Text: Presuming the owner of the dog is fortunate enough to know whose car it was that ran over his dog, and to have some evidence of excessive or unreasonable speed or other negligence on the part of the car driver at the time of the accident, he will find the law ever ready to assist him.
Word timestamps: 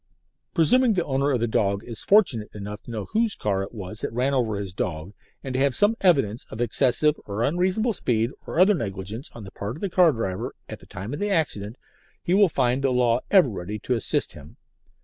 Presuming 0.55 0.93
the 0.93 1.05
owner 1.05 1.29
of 1.29 1.39
the 1.41 1.45
dog 1.47 1.83
is 1.83 2.03
fortunate 2.03 2.49
enough 2.55 2.81
to 2.81 2.89
know 2.89 3.05
whose 3.11 3.35
car 3.35 3.61
it 3.61 3.71
was 3.71 3.99
that 4.01 4.11
ran 4.11 4.33
over 4.33 4.55
his 4.59 4.73
dog, 4.73 5.13
and 5.43 5.53
to 5.53 5.59
have 5.59 5.75
some 5.75 5.95
evidence 6.01 6.47
of 6.49 6.59
excessive 6.59 7.13
or 7.27 7.43
unreasonable 7.43 7.93
speed 7.93 8.31
or 8.47 8.59
other 8.59 8.73
negligence 8.73 9.29
on 9.33 9.43
the 9.43 9.51
part 9.51 9.75
of 9.77 9.81
the 9.81 9.91
car 9.91 10.11
driver 10.11 10.55
at 10.67 10.79
the 10.79 10.87
time 10.87 11.13
of 11.13 11.19
the 11.19 11.29
accident, 11.29 11.75
he 12.23 12.33
will 12.33 12.49
find 12.49 12.81
the 12.81 12.89
law 12.89 13.19
ever 13.29 13.47
ready 13.49 13.77
to 13.77 13.93
assist 13.93 14.33
him. 14.33 14.57